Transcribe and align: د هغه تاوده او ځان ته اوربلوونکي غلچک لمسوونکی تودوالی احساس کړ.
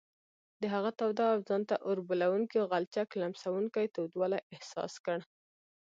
د 0.61 0.63
هغه 0.73 0.89
تاوده 0.99 1.23
او 1.33 1.39
ځان 1.49 1.61
ته 1.69 1.75
اوربلوونکي 1.87 2.57
غلچک 2.71 3.09
لمسوونکی 3.21 3.85
تودوالی 3.95 4.39
احساس 4.55 4.93
کړ. 5.05 5.19